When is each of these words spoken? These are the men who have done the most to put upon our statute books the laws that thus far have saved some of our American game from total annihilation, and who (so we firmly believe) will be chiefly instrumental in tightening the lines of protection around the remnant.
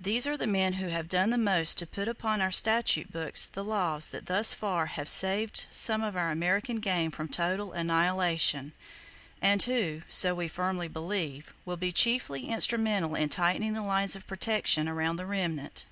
These 0.00 0.26
are 0.26 0.38
the 0.38 0.46
men 0.46 0.72
who 0.80 0.86
have 0.86 1.06
done 1.06 1.28
the 1.28 1.36
most 1.36 1.76
to 1.76 1.86
put 1.86 2.08
upon 2.08 2.40
our 2.40 2.50
statute 2.50 3.12
books 3.12 3.44
the 3.46 3.62
laws 3.62 4.08
that 4.08 4.24
thus 4.24 4.54
far 4.54 4.86
have 4.86 5.06
saved 5.06 5.66
some 5.68 6.02
of 6.02 6.16
our 6.16 6.30
American 6.30 6.80
game 6.80 7.10
from 7.10 7.28
total 7.28 7.74
annihilation, 7.74 8.72
and 9.42 9.62
who 9.64 10.00
(so 10.08 10.34
we 10.34 10.48
firmly 10.48 10.88
believe) 10.88 11.52
will 11.66 11.76
be 11.76 11.92
chiefly 11.92 12.48
instrumental 12.48 13.14
in 13.14 13.28
tightening 13.28 13.74
the 13.74 13.82
lines 13.82 14.16
of 14.16 14.26
protection 14.26 14.88
around 14.88 15.16
the 15.16 15.26
remnant. 15.26 15.84